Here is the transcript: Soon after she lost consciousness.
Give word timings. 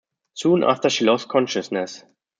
Soon 0.33 0.63
after 0.63 0.89
she 0.89 1.05
lost 1.05 1.29
consciousness. 1.29 2.03